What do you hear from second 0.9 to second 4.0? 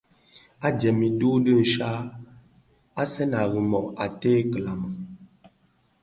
i dhikèn dü di nshaaktèn; Asèn a Rimoh